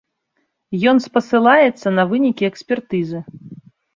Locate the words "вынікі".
2.13-2.47